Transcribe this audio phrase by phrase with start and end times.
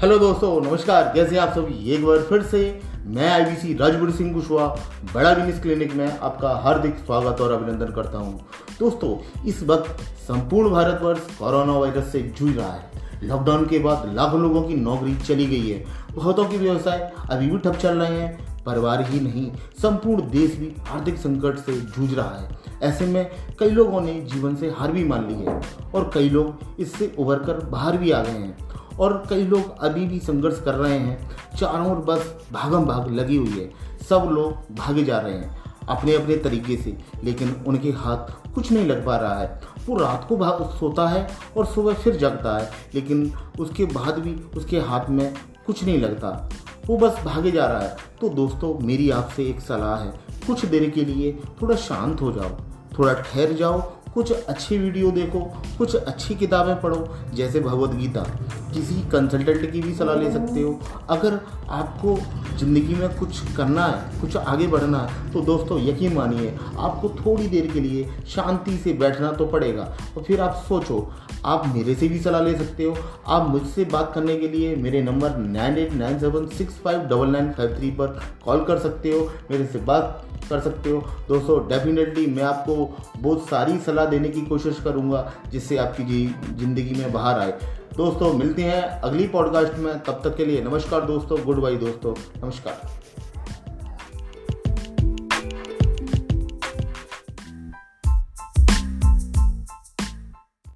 [0.00, 1.90] Hello दोस्तों, नमस्कार। कैसे आप सभी?
[1.90, 2.58] एक बार फिर से
[3.06, 4.66] मैं आईबीसी राजगुरु सिंह कुशवाहा,
[5.14, 8.40] बड़ा बिज़नेस क्लिनिक में आपका हार्दिक स्वागत और अभिनंदन करता हूँ।
[8.80, 12.90] दोस्तों, इस वक्त संपूर्ण भारतवर्ष कोरोना वायरस से जूझ रहा है।
[13.22, 15.84] लॉकडाउन के बाद लाखों लोगों की नौकरी चली गई है।
[16.14, 19.50] बहुतों के व्यवसाय अभी भी ठप चल रहे हैं। परिवार ही नहीं,
[19.82, 24.56] संपूर्ण देश भी आर्थिक संकट से जूझ रहा है। ऐसे में कई लोगों ने जीवन
[24.56, 25.60] से हार भी मान ली है
[25.94, 28.66] और कई लोग इससे उभर कर बाहर भी आ गए हैं।
[29.00, 33.36] और कई लोग अभी भी संघर्ष कर रहे हैं। चारों ओर बस भागम भाग लगी
[33.36, 38.52] हुई है। सब लोग भागे जा रहे हैं अपने अपने तरीके से। लेकिन उनके हाथ
[38.54, 42.16] कुछ नहीं लग पा रहा है। वो रात को भाग सोता है और सुबह फिर
[42.16, 45.34] जगता है। लेकिन उसके बाद भी उसके हाथ में
[45.66, 46.50] कुछ नहीं लगता।
[46.86, 50.90] वो बस भागे जा रहा है। तो दोस्तों, मेरी आपसे एक सलाह है। कुछ देर
[50.90, 52.50] के लिए थोड़ा शांत हो जाओ।
[52.98, 55.40] थोड़ा ठहर जाओ कुछ अच्छी वीडियो देखो,
[55.78, 58.20] कुछ अच्छी किताबें पढ़ो, जैसे भगवद गीता।
[58.74, 62.14] किसी कंसल्टेंट की भी सलाह ले सकते हो। अगर आपको
[62.58, 67.46] ज़िंदगी में कुछ करना है, कुछ आगे बढ़ना है तो दोस्तों यकीन मानिए, आपको थोड़ी
[67.48, 69.82] देर के लिए शांति से बैठना तो पड़ेगा।
[70.16, 71.06] और फिर आप सोचो,
[71.44, 72.96] आप मेरे से भी सलाह ले सकते हो।
[73.26, 77.28] आप मुझसे बात करने के लिए मेरे number nine eight nine seven six five double
[77.28, 81.58] nine five three पर कॉल कर सकते हो, मेरे से बात कर सकते हो। दोस्तों,
[81.68, 87.38] डेफिनेटली मैं आपको बहुत सारी सलाह देने की कोशिश करूँगा, जिससे आपकी ज़िंदगी में बाहर
[87.40, 87.58] आए।
[87.96, 92.14] दोस्तों, मिलते हैं अगली पॉडकास्ट में। तब तक के लिए नमस्कार दोस्तों, गुड बाई दोस्तों,
[92.44, 92.80] नमस्कार।